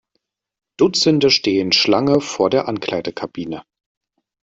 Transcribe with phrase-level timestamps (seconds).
[0.79, 3.61] Dutzende stehen Schlange vor der Ankleidekabine.